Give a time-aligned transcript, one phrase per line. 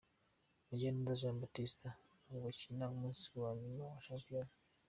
[0.67, 1.87] Mugiraneza Jean Baptiste
[2.23, 4.51] ntabwo akina umunsi wa nyuma wa shampiyona.